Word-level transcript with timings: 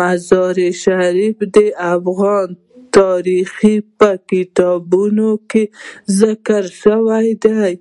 مزارشریف 0.00 1.36
د 1.56 1.58
افغان 1.94 2.48
تاریخ 2.98 3.50
په 3.98 4.08
ټولو 4.28 4.28
کتابونو 4.30 5.30
کې 5.50 5.64
ذکر 6.20 6.62
شوی 6.82 7.28
دی. 7.44 7.72